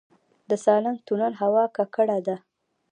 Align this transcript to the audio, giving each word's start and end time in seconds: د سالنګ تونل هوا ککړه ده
د 0.49 0.51
سالنګ 0.63 0.97
تونل 1.07 1.33
هوا 1.41 1.63
ککړه 1.75 2.17
ده 2.27 2.35